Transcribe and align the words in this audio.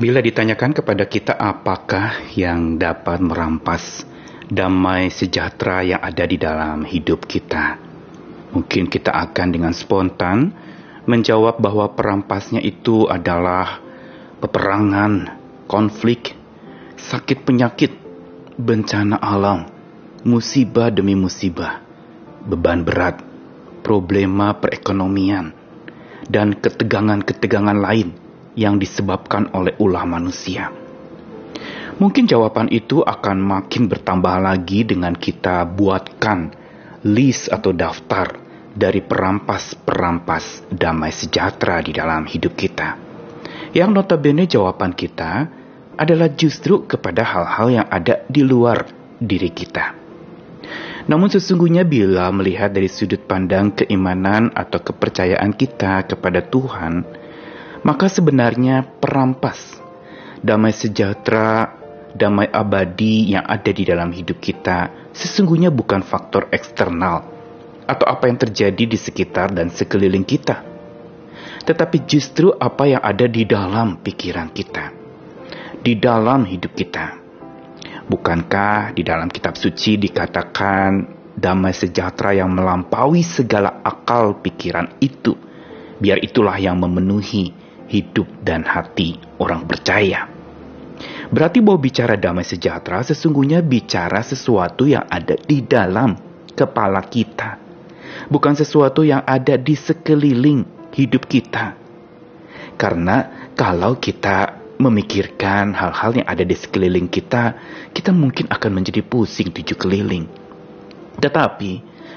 Bila 0.00 0.24
ditanyakan 0.24 0.72
kepada 0.72 1.04
kita 1.04 1.36
apakah 1.36 2.32
yang 2.32 2.80
dapat 2.80 3.20
merampas 3.20 4.08
damai 4.48 5.12
sejahtera 5.12 5.84
yang 5.84 6.00
ada 6.00 6.24
di 6.24 6.40
dalam 6.40 6.88
hidup 6.88 7.28
kita, 7.28 7.76
mungkin 8.56 8.88
kita 8.88 9.12
akan 9.12 9.52
dengan 9.52 9.76
spontan 9.76 10.56
menjawab 11.04 11.60
bahwa 11.60 11.92
perampasnya 11.92 12.64
itu 12.64 13.12
adalah 13.12 13.84
peperangan, 14.40 15.36
konflik, 15.68 16.32
sakit 16.96 17.44
penyakit, 17.44 17.92
bencana 18.56 19.20
alam, 19.20 19.68
musibah 20.24 20.88
demi 20.88 21.12
musibah, 21.12 21.76
beban 22.48 22.88
berat, 22.88 23.20
problema 23.84 24.56
perekonomian, 24.56 25.52
dan 26.24 26.56
ketegangan-ketegangan 26.56 27.76
lain 27.76 28.29
yang 28.58 28.78
disebabkan 28.78 29.50
oleh 29.54 29.76
ulah 29.78 30.06
manusia. 30.06 30.70
Mungkin 32.00 32.24
jawaban 32.24 32.72
itu 32.72 33.04
akan 33.04 33.36
makin 33.44 33.84
bertambah 33.84 34.40
lagi 34.40 34.88
dengan 34.88 35.12
kita 35.12 35.68
buatkan 35.68 36.48
list 37.04 37.52
atau 37.52 37.76
daftar 37.76 38.40
dari 38.72 39.04
perampas-perampas 39.04 40.72
damai 40.72 41.12
sejahtera 41.12 41.84
di 41.84 41.92
dalam 41.92 42.24
hidup 42.24 42.56
kita. 42.56 42.96
Yang 43.76 43.90
notabene 43.92 44.48
jawaban 44.48 44.96
kita 44.96 45.46
adalah 46.00 46.32
justru 46.32 46.88
kepada 46.88 47.20
hal-hal 47.20 47.68
yang 47.68 47.86
ada 47.92 48.24
di 48.32 48.40
luar 48.40 48.88
diri 49.20 49.52
kita. 49.52 50.00
Namun 51.04 51.28
sesungguhnya 51.28 51.84
bila 51.84 52.32
melihat 52.32 52.72
dari 52.72 52.88
sudut 52.88 53.20
pandang 53.28 53.76
keimanan 53.76 54.48
atau 54.56 54.80
kepercayaan 54.80 55.52
kita 55.52 56.08
kepada 56.08 56.40
Tuhan, 56.44 57.04
maka 57.80 58.12
sebenarnya 58.12 58.84
perampas 59.00 59.80
damai 60.40 60.72
sejahtera, 60.72 61.76
damai 62.12 62.48
abadi 62.48 63.36
yang 63.36 63.44
ada 63.44 63.70
di 63.70 63.84
dalam 63.84 64.10
hidup 64.12 64.40
kita 64.40 65.12
sesungguhnya 65.12 65.68
bukan 65.72 66.00
faktor 66.04 66.48
eksternal 66.50 67.26
atau 67.90 68.06
apa 68.06 68.30
yang 68.30 68.38
terjadi 68.38 68.84
di 68.86 68.98
sekitar 68.98 69.50
dan 69.50 69.66
sekeliling 69.66 70.22
kita, 70.22 70.62
tetapi 71.66 72.06
justru 72.06 72.54
apa 72.54 72.86
yang 72.86 73.02
ada 73.02 73.26
di 73.26 73.42
dalam 73.42 73.98
pikiran 73.98 74.54
kita, 74.54 74.94
di 75.82 75.98
dalam 75.98 76.46
hidup 76.46 76.70
kita. 76.70 77.18
Bukankah 78.10 78.94
di 78.94 79.06
dalam 79.06 79.30
kitab 79.30 79.54
suci 79.54 79.94
dikatakan 79.98 81.18
damai 81.34 81.74
sejahtera 81.74 82.34
yang 82.34 82.50
melampaui 82.50 83.22
segala 83.22 83.82
akal 83.82 84.38
pikiran 84.38 84.98
itu, 85.02 85.34
biar 85.98 86.22
itulah 86.22 86.58
yang 86.58 86.78
memenuhi 86.78 87.69
hidup 87.90 88.30
dan 88.46 88.62
hati 88.62 89.18
orang 89.42 89.66
percaya. 89.66 90.30
Berarti 91.30 91.58
bahwa 91.62 91.78
bicara 91.82 92.14
damai 92.14 92.46
sejahtera 92.46 93.02
sesungguhnya 93.02 93.62
bicara 93.62 94.22
sesuatu 94.22 94.86
yang 94.86 95.06
ada 95.10 95.34
di 95.34 95.62
dalam 95.62 96.14
kepala 96.54 97.02
kita. 97.06 97.58
Bukan 98.30 98.54
sesuatu 98.54 99.02
yang 99.02 99.22
ada 99.26 99.58
di 99.58 99.74
sekeliling 99.74 100.92
hidup 100.94 101.26
kita. 101.26 101.78
Karena 102.74 103.50
kalau 103.54 103.98
kita 103.98 104.60
memikirkan 104.80 105.76
hal-hal 105.76 106.24
yang 106.24 106.28
ada 106.28 106.42
di 106.42 106.56
sekeliling 106.56 107.06
kita, 107.06 107.54
kita 107.92 108.10
mungkin 108.10 108.48
akan 108.48 108.70
menjadi 108.80 109.04
pusing 109.04 109.52
tujuh 109.52 109.76
keliling. 109.76 110.24
Tetapi, 111.20 111.72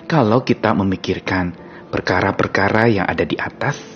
kalau 0.08 0.42
kita 0.48 0.72
memikirkan 0.72 1.52
perkara-perkara 1.92 2.88
yang 2.88 3.06
ada 3.06 3.28
di 3.28 3.36
atas, 3.36 3.93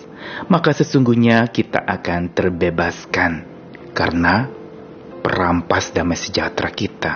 maka 0.48 0.72
sesungguhnya 0.74 1.48
kita 1.50 1.84
akan 1.84 2.32
terbebaskan 2.34 3.32
karena 3.92 4.48
perampas 5.22 5.92
damai 5.92 6.16
sejahtera 6.16 6.70
kita 6.72 7.14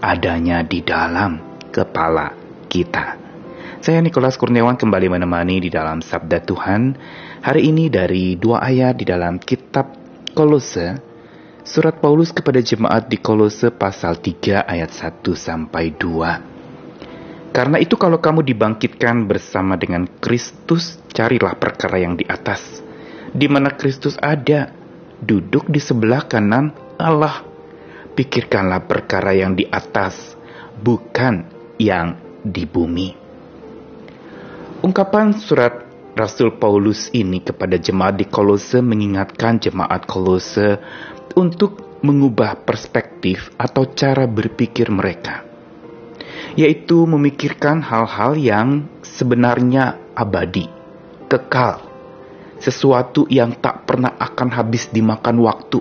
adanya 0.00 0.64
di 0.64 0.80
dalam 0.84 1.60
kepala 1.68 2.32
kita. 2.68 3.18
Saya 3.80 4.04
Nikolas 4.04 4.36
Kurniawan 4.36 4.76
kembali 4.76 5.08
menemani 5.08 5.64
di 5.64 5.70
dalam 5.72 6.04
Sabda 6.04 6.44
Tuhan 6.44 6.92
hari 7.40 7.72
ini 7.72 7.88
dari 7.88 8.36
dua 8.36 8.60
ayat 8.60 9.00
di 9.00 9.08
dalam 9.08 9.40
kitab 9.40 9.96
Kolose 10.36 11.10
Surat 11.60 12.00
Paulus 12.00 12.32
kepada 12.32 12.58
jemaat 12.64 13.06
di 13.06 13.20
Kolose 13.20 13.68
pasal 13.68 14.16
3 14.16 14.64
ayat 14.64 14.90
1 14.90 15.22
sampai 15.36 15.92
2. 15.92 16.59
Karena 17.50 17.82
itu 17.82 17.98
kalau 17.98 18.22
kamu 18.22 18.46
dibangkitkan 18.46 19.26
bersama 19.26 19.74
dengan 19.74 20.06
Kristus, 20.06 21.02
carilah 21.10 21.58
perkara 21.58 21.98
yang 21.98 22.14
di 22.14 22.22
atas, 22.22 22.78
di 23.34 23.50
mana 23.50 23.74
Kristus 23.74 24.14
ada, 24.22 24.70
duduk 25.18 25.66
di 25.66 25.82
sebelah 25.82 26.30
kanan 26.30 26.70
Allah. 26.94 27.42
Pikirkanlah 28.14 28.86
perkara 28.86 29.34
yang 29.34 29.58
di 29.58 29.66
atas, 29.66 30.38
bukan 30.78 31.42
yang 31.74 32.14
di 32.46 32.62
bumi. 32.70 33.18
Ungkapan 34.86 35.34
surat 35.34 35.90
Rasul 36.14 36.54
Paulus 36.54 37.10
ini 37.10 37.42
kepada 37.42 37.74
jemaat 37.82 38.14
di 38.14 38.30
Kolose 38.30 38.78
mengingatkan 38.78 39.58
jemaat 39.58 40.06
Kolose 40.06 40.78
untuk 41.34 41.98
mengubah 42.06 42.62
perspektif 42.62 43.50
atau 43.58 43.90
cara 43.90 44.24
berpikir 44.24 44.88
mereka 44.88 45.49
yaitu 46.58 47.06
memikirkan 47.06 47.82
hal-hal 47.82 48.34
yang 48.38 48.88
sebenarnya 49.02 49.98
abadi, 50.14 50.66
kekal, 51.30 51.82
sesuatu 52.60 53.26
yang 53.30 53.56
tak 53.58 53.88
pernah 53.88 54.14
akan 54.18 54.48
habis 54.52 54.90
dimakan 54.92 55.40
waktu, 55.42 55.80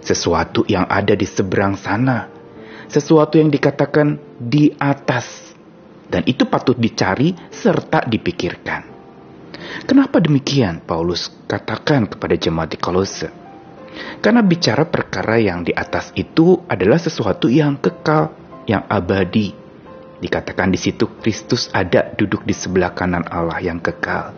sesuatu 0.00 0.64
yang 0.66 0.86
ada 0.88 1.12
di 1.12 1.26
seberang 1.26 1.76
sana, 1.76 2.30
sesuatu 2.88 3.36
yang 3.36 3.52
dikatakan 3.52 4.16
di 4.40 4.72
atas, 4.78 5.52
dan 6.08 6.24
itu 6.24 6.48
patut 6.48 6.78
dicari 6.78 7.36
serta 7.52 8.08
dipikirkan. 8.08 8.96
Kenapa 9.84 10.22
demikian 10.22 10.80
Paulus 10.86 11.28
katakan 11.44 12.08
kepada 12.08 12.38
jemaat 12.38 12.72
di 12.72 12.78
Kolose? 12.80 13.28
Karena 14.22 14.40
bicara 14.40 14.86
perkara 14.86 15.36
yang 15.36 15.66
di 15.66 15.74
atas 15.74 16.14
itu 16.14 16.62
adalah 16.70 16.96
sesuatu 16.96 17.50
yang 17.50 17.76
kekal, 17.76 18.30
yang 18.68 18.84
abadi. 18.86 19.56
Dikatakan 20.18 20.68
di 20.68 20.78
situ 20.78 21.08
Kristus 21.18 21.72
ada 21.72 22.12
duduk 22.12 22.44
di 22.44 22.52
sebelah 22.52 22.92
kanan 22.92 23.24
Allah 23.26 23.58
yang 23.64 23.80
kekal. 23.80 24.36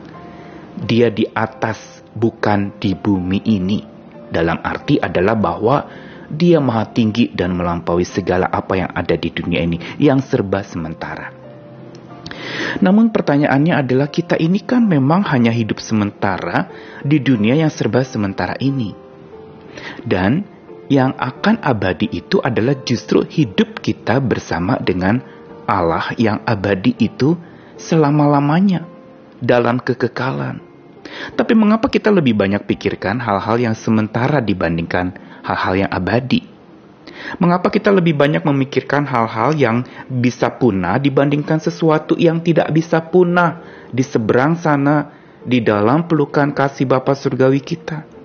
Dia 0.81 1.11
di 1.11 1.27
atas 1.27 2.01
bukan 2.15 2.79
di 2.79 2.95
bumi 2.95 3.43
ini. 3.45 3.83
Dalam 4.31 4.63
arti 4.63 5.03
adalah 5.03 5.35
bahwa 5.35 5.91
dia 6.31 6.63
maha 6.63 6.87
tinggi 6.87 7.35
dan 7.35 7.59
melampaui 7.59 8.07
segala 8.07 8.47
apa 8.47 8.79
yang 8.79 8.91
ada 8.95 9.19
di 9.19 9.35
dunia 9.35 9.67
ini 9.67 9.99
yang 9.99 10.23
serba 10.23 10.63
sementara. 10.63 11.35
Namun 12.79 13.11
pertanyaannya 13.11 13.75
adalah 13.75 14.07
kita 14.07 14.39
ini 14.39 14.63
kan 14.63 14.87
memang 14.87 15.27
hanya 15.27 15.51
hidup 15.51 15.83
sementara 15.83 16.71
di 17.03 17.19
dunia 17.19 17.59
yang 17.59 17.73
serba 17.73 18.07
sementara 18.07 18.55
ini. 18.63 18.95
Dan 20.07 20.47
yang 20.91 21.15
akan 21.15 21.63
abadi 21.63 22.11
itu 22.11 22.43
adalah 22.43 22.75
justru 22.83 23.23
hidup 23.23 23.79
kita 23.79 24.19
bersama 24.19 24.75
dengan 24.83 25.23
Allah 25.71 26.11
yang 26.19 26.43
abadi 26.43 26.99
itu 26.99 27.39
selama-lamanya 27.79 28.83
dalam 29.39 29.79
kekekalan. 29.79 30.59
Tapi 31.39 31.55
mengapa 31.55 31.87
kita 31.87 32.11
lebih 32.11 32.35
banyak 32.35 32.67
pikirkan 32.67 33.23
hal-hal 33.23 33.57
yang 33.63 33.75
sementara 33.79 34.43
dibandingkan 34.43 35.15
hal-hal 35.47 35.87
yang 35.87 35.91
abadi? 35.95 36.43
Mengapa 37.39 37.71
kita 37.71 37.95
lebih 37.95 38.19
banyak 38.19 38.43
memikirkan 38.43 39.07
hal-hal 39.07 39.55
yang 39.55 39.87
bisa 40.11 40.51
punah 40.51 40.99
dibandingkan 40.99 41.63
sesuatu 41.63 42.19
yang 42.19 42.43
tidak 42.43 42.67
bisa 42.75 42.99
punah 42.99 43.63
di 43.95 44.03
seberang 44.03 44.59
sana 44.59 45.15
di 45.47 45.63
dalam 45.63 46.11
pelukan 46.11 46.51
kasih 46.51 46.91
Bapa 46.91 47.15
surgawi 47.15 47.63
kita? 47.63 48.20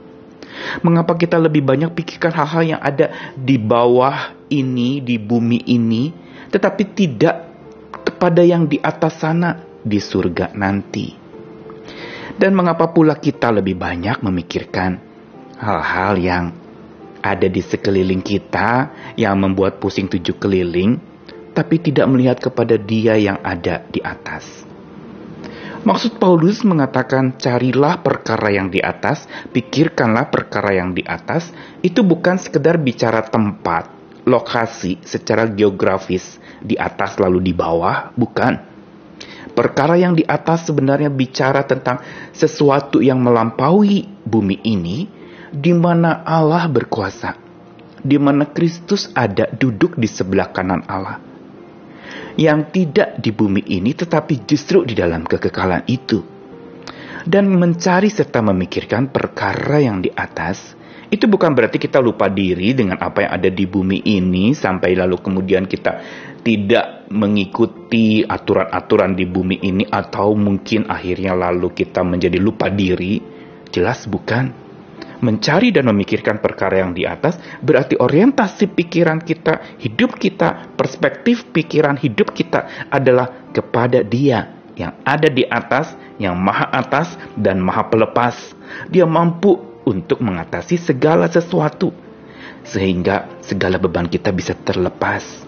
Mengapa 0.82 1.16
kita 1.16 1.38
lebih 1.40 1.66
banyak 1.66 1.92
pikirkan 1.94 2.34
hal-hal 2.34 2.78
yang 2.78 2.82
ada 2.82 3.34
di 3.36 3.56
bawah 3.58 4.36
ini, 4.52 5.00
di 5.02 5.18
bumi 5.18 5.66
ini, 5.70 6.12
tetapi 6.50 6.84
tidak 6.96 7.36
kepada 8.06 8.46
yang 8.46 8.70
di 8.70 8.80
atas 8.80 9.22
sana, 9.22 9.58
di 9.82 10.00
surga 10.02 10.54
nanti? 10.56 11.08
Dan 12.36 12.52
mengapa 12.52 12.92
pula 12.92 13.16
kita 13.16 13.48
lebih 13.54 13.80
banyak 13.80 14.20
memikirkan 14.20 14.92
hal-hal 15.56 16.14
yang 16.20 16.46
ada 17.24 17.48
di 17.50 17.64
sekeliling 17.64 18.22
kita 18.22 18.92
yang 19.18 19.40
membuat 19.40 19.80
pusing 19.80 20.06
tujuh 20.06 20.38
keliling, 20.38 21.00
tapi 21.56 21.80
tidak 21.80 22.06
melihat 22.12 22.38
kepada 22.38 22.76
Dia 22.76 23.16
yang 23.16 23.40
ada 23.42 23.82
di 23.88 24.04
atas? 24.04 24.75
Maksud 25.86 26.18
Paulus 26.18 26.66
mengatakan 26.66 27.38
carilah 27.38 28.02
perkara 28.02 28.50
yang 28.50 28.74
di 28.74 28.82
atas, 28.82 29.30
pikirkanlah 29.54 30.34
perkara 30.34 30.74
yang 30.74 30.98
di 30.98 31.06
atas, 31.06 31.54
itu 31.86 32.02
bukan 32.02 32.42
sekedar 32.42 32.82
bicara 32.82 33.22
tempat, 33.22 33.94
lokasi 34.26 34.98
secara 35.06 35.46
geografis 35.46 36.42
di 36.58 36.74
atas 36.74 37.22
lalu 37.22 37.38
di 37.46 37.54
bawah, 37.54 38.10
bukan. 38.18 38.74
Perkara 39.54 39.94
yang 39.94 40.18
di 40.18 40.26
atas 40.26 40.66
sebenarnya 40.66 41.14
bicara 41.14 41.62
tentang 41.70 42.02
sesuatu 42.34 42.98
yang 42.98 43.22
melampaui 43.22 44.10
bumi 44.26 44.66
ini 44.66 45.06
di 45.54 45.70
mana 45.70 46.26
Allah 46.26 46.66
berkuasa, 46.66 47.38
di 48.02 48.18
mana 48.18 48.50
Kristus 48.50 49.14
ada 49.14 49.54
duduk 49.54 50.02
di 50.02 50.10
sebelah 50.10 50.50
kanan 50.50 50.82
Allah. 50.90 51.25
Yang 52.36 52.60
tidak 52.76 53.10
di 53.20 53.32
bumi 53.32 53.64
ini 53.76 53.96
tetapi 53.96 54.44
justru 54.44 54.84
di 54.84 54.94
dalam 54.94 55.24
kekekalan 55.24 55.88
itu. 55.88 56.20
Dan 57.26 57.50
mencari 57.58 58.12
serta 58.12 58.44
memikirkan 58.46 59.10
perkara 59.10 59.82
yang 59.82 59.98
di 59.98 60.14
atas, 60.14 60.78
itu 61.10 61.26
bukan 61.30 61.54
berarti 61.54 61.78
kita 61.78 62.02
lupa 62.02 62.30
diri 62.30 62.74
dengan 62.74 62.98
apa 62.98 63.26
yang 63.26 63.32
ada 63.38 63.50
di 63.50 63.66
bumi 63.70 64.04
ini 64.10 64.58
sampai 64.58 64.98
lalu 64.98 65.22
kemudian 65.22 65.70
kita 65.70 66.02
tidak 66.42 67.10
mengikuti 67.14 68.26
aturan-aturan 68.26 69.14
di 69.14 69.26
bumi 69.30 69.62
ini 69.66 69.86
atau 69.86 70.34
mungkin 70.34 70.90
akhirnya 70.90 71.38
lalu 71.38 71.74
kita 71.74 72.02
menjadi 72.02 72.38
lupa 72.42 72.70
diri. 72.70 73.22
Jelas 73.70 74.06
bukan 74.10 74.65
mencari 75.26 75.74
dan 75.74 75.90
memikirkan 75.90 76.38
perkara 76.38 76.86
yang 76.86 76.94
di 76.94 77.02
atas, 77.10 77.42
berarti 77.66 77.98
orientasi 77.98 78.70
pikiran 78.70 79.18
kita, 79.26 79.82
hidup 79.82 80.22
kita, 80.22 80.78
perspektif 80.78 81.50
pikiran 81.50 81.98
hidup 81.98 82.30
kita 82.30 82.88
adalah 82.94 83.50
kepada 83.50 84.06
Dia 84.06 84.54
yang 84.78 85.02
ada 85.02 85.26
di 85.32 85.42
atas, 85.42 85.98
yang 86.22 86.38
maha 86.38 86.70
atas 86.70 87.18
dan 87.34 87.58
maha 87.58 87.90
pelepas. 87.90 88.54
Dia 88.86 89.10
mampu 89.10 89.58
untuk 89.90 90.22
mengatasi 90.22 90.78
segala 90.78 91.26
sesuatu, 91.26 91.90
sehingga 92.62 93.42
segala 93.42 93.82
beban 93.82 94.06
kita 94.06 94.30
bisa 94.30 94.54
terlepas. 94.54 95.48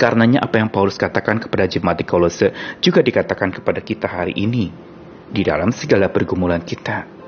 Karenanya 0.00 0.40
apa 0.40 0.56
yang 0.56 0.72
Paulus 0.72 0.96
katakan 0.96 1.36
kepada 1.36 1.68
jemaat 1.68 2.00
di 2.00 2.08
Kolose 2.08 2.80
juga 2.80 3.04
dikatakan 3.04 3.52
kepada 3.52 3.84
kita 3.84 4.08
hari 4.08 4.32
ini 4.32 4.72
di 5.28 5.44
dalam 5.44 5.68
segala 5.76 6.08
pergumulan 6.08 6.64
kita 6.64 7.19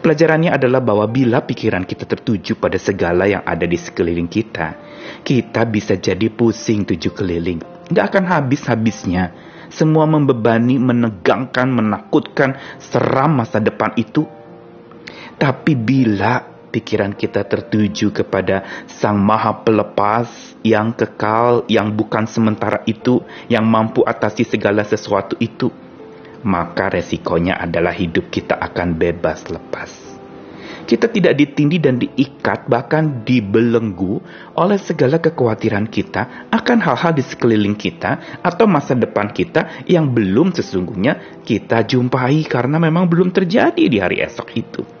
Pelajarannya 0.00 0.52
adalah 0.54 0.80
bahwa 0.84 1.08
bila 1.08 1.42
pikiran 1.44 1.84
kita 1.84 2.04
tertuju 2.04 2.56
pada 2.56 2.76
segala 2.76 3.26
yang 3.26 3.44
ada 3.44 3.64
di 3.64 3.76
sekeliling 3.76 4.28
kita, 4.28 4.76
kita 5.24 5.64
bisa 5.68 5.96
jadi 5.96 6.28
pusing 6.28 6.84
tujuh 6.84 7.12
keliling. 7.12 7.60
Gak 7.90 8.14
akan 8.14 8.24
habis-habisnya. 8.28 9.34
Semua 9.70 10.02
membebani, 10.06 10.82
menegangkan, 10.82 11.70
menakutkan, 11.70 12.58
seram 12.82 13.38
masa 13.38 13.62
depan 13.62 13.94
itu. 13.94 14.26
Tapi 15.38 15.72
bila 15.78 16.42
pikiran 16.70 17.14
kita 17.14 17.42
tertuju 17.44 18.14
kepada 18.14 18.86
Sang 18.86 19.18
Maha 19.18 19.66
Pelepas 19.66 20.54
yang 20.62 20.94
kekal, 20.94 21.66
yang 21.66 21.94
bukan 21.94 22.30
sementara 22.30 22.82
itu, 22.86 23.22
yang 23.50 23.66
mampu 23.66 24.06
atasi 24.06 24.46
segala 24.46 24.86
sesuatu 24.86 25.34
itu, 25.42 25.70
maka 26.44 26.88
resikonya 26.92 27.60
adalah 27.60 27.92
hidup 27.92 28.32
kita 28.32 28.56
akan 28.56 28.96
bebas 28.96 29.48
lepas. 29.52 30.10
Kita 30.90 31.06
tidak 31.06 31.38
ditindih 31.38 31.78
dan 31.78 32.02
diikat, 32.02 32.66
bahkan 32.66 33.22
dibelenggu 33.22 34.18
oleh 34.58 34.74
segala 34.74 35.22
kekhawatiran 35.22 35.86
kita 35.86 36.50
akan 36.50 36.78
hal-hal 36.82 37.14
di 37.14 37.22
sekeliling 37.22 37.78
kita 37.78 38.42
atau 38.42 38.66
masa 38.66 38.98
depan 38.98 39.30
kita 39.30 39.86
yang 39.86 40.10
belum 40.10 40.50
sesungguhnya 40.50 41.42
kita 41.46 41.86
jumpai 41.86 42.42
karena 42.42 42.82
memang 42.82 43.06
belum 43.06 43.30
terjadi 43.30 43.86
di 43.86 43.98
hari 44.02 44.18
esok 44.18 44.48
itu. 44.58 44.99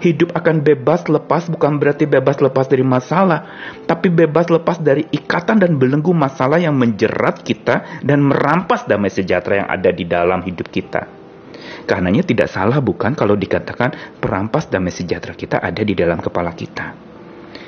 Hidup 0.00 0.32
akan 0.32 0.64
bebas 0.64 1.04
lepas 1.12 1.52
bukan 1.52 1.76
berarti 1.76 2.08
bebas 2.08 2.40
lepas 2.40 2.64
dari 2.64 2.80
masalah, 2.80 3.44
tapi 3.84 4.08
bebas 4.08 4.48
lepas 4.48 4.80
dari 4.80 5.04
ikatan 5.12 5.60
dan 5.60 5.76
belenggu 5.76 6.16
masalah 6.16 6.56
yang 6.56 6.72
menjerat 6.72 7.44
kita 7.44 8.00
dan 8.00 8.24
merampas 8.24 8.88
damai 8.88 9.12
sejahtera 9.12 9.60
yang 9.60 9.68
ada 9.68 9.92
di 9.92 10.08
dalam 10.08 10.40
hidup 10.40 10.72
kita. 10.72 11.04
Karenanya 11.84 12.24
tidak 12.24 12.48
salah 12.48 12.80
bukan 12.80 13.12
kalau 13.12 13.36
dikatakan 13.36 14.16
perampas 14.16 14.72
damai 14.72 14.88
sejahtera 14.88 15.36
kita 15.36 15.60
ada 15.60 15.84
di 15.84 15.92
dalam 15.92 16.16
kepala 16.24 16.56
kita. 16.56 16.96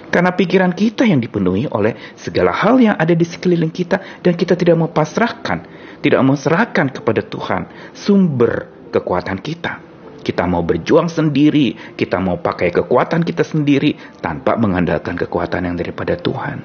Karena 0.08 0.32
pikiran 0.32 0.72
kita 0.72 1.04
yang 1.04 1.20
dipenuhi 1.20 1.68
oleh 1.68 2.16
segala 2.16 2.52
hal 2.52 2.80
yang 2.80 2.96
ada 2.96 3.12
di 3.12 3.28
sekeliling 3.28 3.72
kita 3.72 4.24
dan 4.24 4.32
kita 4.40 4.56
tidak 4.56 4.80
mau 4.80 4.88
pasrahkan, 4.88 5.68
tidak 6.00 6.20
mau 6.24 6.36
serahkan 6.36 6.88
kepada 6.96 7.20
Tuhan 7.20 7.92
sumber 7.92 8.88
kekuatan 8.88 9.36
kita. 9.40 9.91
Kita 10.22 10.46
mau 10.46 10.62
berjuang 10.62 11.10
sendiri, 11.10 11.98
kita 11.98 12.22
mau 12.22 12.38
pakai 12.38 12.70
kekuatan 12.70 13.26
kita 13.26 13.42
sendiri 13.42 14.22
tanpa 14.22 14.54
mengandalkan 14.54 15.18
kekuatan 15.18 15.66
yang 15.66 15.76
daripada 15.76 16.14
Tuhan. 16.14 16.62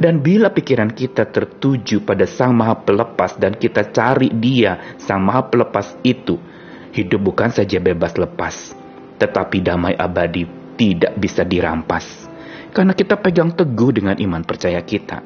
Dan 0.00 0.24
bila 0.24 0.52
pikiran 0.52 0.92
kita 0.92 1.28
tertuju 1.28 2.04
pada 2.04 2.24
Sang 2.28 2.56
Maha 2.56 2.80
Pelepas 2.80 3.36
dan 3.36 3.56
kita 3.56 3.92
cari 3.92 4.32
Dia, 4.32 4.96
Sang 5.00 5.20
Maha 5.20 5.48
Pelepas 5.48 5.96
itu, 6.04 6.40
hidup 6.92 7.20
bukan 7.20 7.52
saja 7.52 7.80
bebas 7.80 8.16
lepas, 8.16 8.76
tetapi 9.20 9.60
damai 9.64 9.96
abadi 9.96 10.44
tidak 10.76 11.16
bisa 11.20 11.44
dirampas. 11.44 12.28
Karena 12.72 12.96
kita 12.96 13.20
pegang 13.20 13.52
teguh 13.52 13.92
dengan 13.92 14.16
iman 14.16 14.40
percaya 14.44 14.80
kita. 14.80 15.20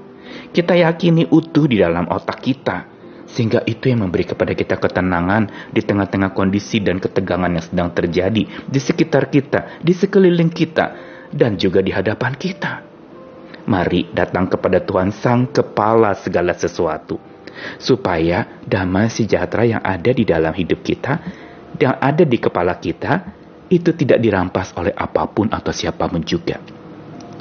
Kita 0.50 0.75
yakini 0.75 1.31
utuh 1.31 1.70
di 1.70 1.78
dalam 1.78 2.10
otak 2.10 2.43
kita 2.43 2.95
sehingga 3.26 3.62
itu 3.67 3.90
yang 3.90 4.06
memberi 4.06 4.25
kepada 4.25 4.55
kita 4.55 4.78
ketenangan 4.78 5.70
di 5.75 5.82
tengah-tengah 5.82 6.31
kondisi 6.32 6.78
dan 6.78 7.02
ketegangan 7.02 7.50
yang 7.50 7.64
sedang 7.64 7.88
terjadi 7.90 8.43
di 8.46 8.81
sekitar 8.81 9.28
kita, 9.28 9.82
di 9.82 9.93
sekeliling 9.93 10.50
kita, 10.50 10.87
dan 11.34 11.58
juga 11.58 11.82
di 11.82 11.90
hadapan 11.90 12.32
kita. 12.38 12.87
Mari 13.67 14.14
datang 14.14 14.46
kepada 14.46 14.78
Tuhan 14.78 15.11
Sang 15.11 15.50
Kepala 15.50 16.14
segala 16.14 16.55
sesuatu, 16.55 17.19
supaya 17.82 18.62
damai 18.62 19.11
sejahtera 19.11 19.67
yang 19.67 19.82
ada 19.82 20.11
di 20.14 20.22
dalam 20.22 20.55
hidup 20.55 20.87
kita, 20.87 21.19
yang 21.76 21.99
ada 21.99 22.22
di 22.22 22.38
kepala 22.38 22.79
kita, 22.79 23.34
itu 23.67 23.90
tidak 23.99 24.22
dirampas 24.22 24.70
oleh 24.79 24.94
apa 24.94 25.26
pun 25.26 25.50
atau 25.50 25.75
siapa 25.75 26.06
pun 26.06 26.22
juga. 26.22 26.62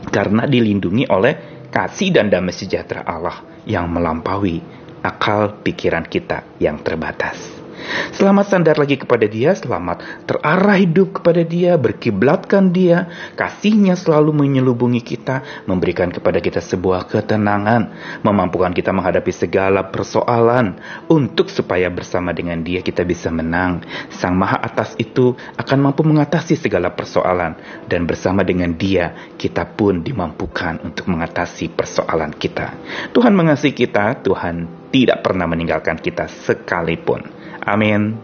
Karena 0.09 0.49
dilindungi 0.49 1.05
oleh 1.13 1.33
kasih 1.69 2.09
dan 2.09 2.33
damai 2.33 2.53
sejahtera 2.53 3.05
Allah 3.05 3.61
yang 3.69 3.85
melampaui 3.89 4.84
akal 5.05 5.61
pikiran 5.61 6.09
kita 6.09 6.57
yang 6.57 6.81
terbatas. 6.81 7.65
Selamat 8.15 8.49
sandar 8.49 8.81
lagi 8.81 8.97
kepada 8.97 9.29
dia, 9.29 9.53
selamat 9.53 10.25
terarah 10.25 10.79
hidup 10.79 11.21
kepada 11.21 11.45
dia, 11.45 11.77
berkiblatkan 11.77 12.73
dia, 12.73 13.11
kasihnya 13.37 13.93
selalu 13.93 14.33
menyelubungi 14.33 15.05
kita, 15.05 15.45
memberikan 15.69 16.09
kepada 16.09 16.41
kita 16.41 16.63
sebuah 16.63 17.05
ketenangan, 17.05 17.93
memampukan 18.25 18.73
kita 18.73 18.89
menghadapi 18.89 19.29
segala 19.29 19.91
persoalan, 19.93 20.81
untuk 21.11 21.51
supaya 21.51 21.91
bersama 21.93 22.33
dengan 22.33 22.65
dia 22.65 22.81
kita 22.81 23.05
bisa 23.05 23.29
menang. 23.29 23.85
Sang 24.09 24.33
Maha 24.33 24.57
Atas 24.65 24.97
itu 24.97 25.37
akan 25.59 25.91
mampu 25.91 26.01
mengatasi 26.01 26.57
segala 26.57 26.89
persoalan, 26.95 27.85
dan 27.85 28.09
bersama 28.09 28.41
dengan 28.41 28.73
dia 28.73 29.35
kita 29.37 29.67
pun 29.77 30.01
dimampukan 30.01 30.81
untuk 30.81 31.05
mengatasi 31.05 31.69
persoalan 31.69 32.33
kita. 32.33 32.73
Tuhan 33.13 33.35
mengasihi 33.35 33.75
kita, 33.75 34.25
Tuhan 34.25 34.84
tidak 34.95 35.27
pernah 35.27 35.43
meninggalkan 35.43 35.99
kita 35.99 36.31
sekalipun. 36.47 37.19
Amin. 37.67 38.15